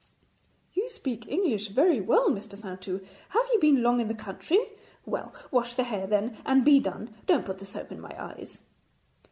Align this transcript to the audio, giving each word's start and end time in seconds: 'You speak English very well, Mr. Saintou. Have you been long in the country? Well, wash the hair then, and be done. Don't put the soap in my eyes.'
'You 0.73 0.89
speak 0.89 1.27
English 1.27 1.67
very 1.67 2.01
well, 2.01 2.31
Mr. 2.31 2.57
Saintou. 2.57 3.01
Have 3.29 3.45
you 3.53 3.59
been 3.59 3.83
long 3.83 3.99
in 3.99 4.07
the 4.07 4.15
country? 4.15 4.57
Well, 5.05 5.31
wash 5.51 5.75
the 5.75 5.83
hair 5.83 6.07
then, 6.07 6.37
and 6.43 6.65
be 6.65 6.79
done. 6.79 7.13
Don't 7.27 7.45
put 7.45 7.59
the 7.59 7.67
soap 7.67 7.91
in 7.91 8.01
my 8.01 8.15
eyes.' 8.17 8.61